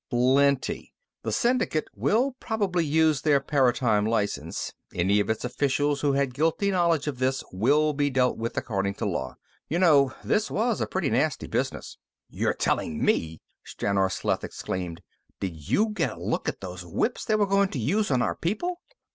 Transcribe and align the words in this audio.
"Plenty. 0.09 0.95
The 1.21 1.31
syndicate 1.31 1.87
will 1.93 2.31
probably 2.39 2.89
lose 2.89 3.21
their 3.21 3.39
paratime 3.39 4.07
license; 4.07 4.73
any 4.95 5.19
of 5.19 5.29
its 5.29 5.45
officials 5.45 6.01
who 6.01 6.13
had 6.13 6.33
guilty 6.33 6.71
knowledge 6.71 7.05
of 7.05 7.19
this 7.19 7.43
will 7.51 7.93
be 7.93 8.09
dealt 8.09 8.35
with 8.35 8.57
according 8.57 8.95
to 8.95 9.05
law. 9.05 9.35
You 9.69 9.77
know, 9.77 10.11
this 10.23 10.49
was 10.49 10.81
a 10.81 10.87
pretty 10.87 11.11
nasty 11.11 11.45
business." 11.45 11.99
"You're 12.31 12.55
telling 12.55 13.05
me!" 13.05 13.41
Stranor 13.63 14.11
Sleth 14.11 14.43
exclaimed. 14.43 15.03
"Did 15.39 15.69
you 15.69 15.89
get 15.89 16.17
a 16.17 16.19
look 16.19 16.49
at 16.49 16.61
those 16.61 16.83
whips 16.83 17.23
they 17.23 17.35
were 17.35 17.45
going 17.45 17.69
to 17.69 17.77
use 17.77 18.09
on 18.09 18.23
our 18.23 18.35
people? 18.35 18.79